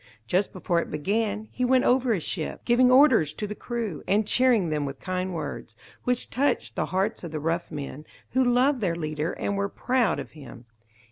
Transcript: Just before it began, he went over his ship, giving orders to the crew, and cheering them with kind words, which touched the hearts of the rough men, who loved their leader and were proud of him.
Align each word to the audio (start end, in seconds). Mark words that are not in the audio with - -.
Just 0.25 0.51
before 0.51 0.81
it 0.81 0.89
began, 0.89 1.47
he 1.51 1.63
went 1.63 1.83
over 1.85 2.11
his 2.11 2.23
ship, 2.23 2.65
giving 2.65 2.89
orders 2.91 3.33
to 3.35 3.45
the 3.45 3.53
crew, 3.53 4.01
and 4.07 4.25
cheering 4.25 4.69
them 4.69 4.83
with 4.83 4.99
kind 4.99 5.31
words, 5.35 5.75
which 6.05 6.31
touched 6.31 6.75
the 6.75 6.87
hearts 6.87 7.23
of 7.23 7.29
the 7.29 7.39
rough 7.39 7.69
men, 7.69 8.05
who 8.31 8.43
loved 8.43 8.81
their 8.81 8.95
leader 8.95 9.33
and 9.33 9.55
were 9.57 9.69
proud 9.69 10.17
of 10.17 10.31
him. 10.31 10.65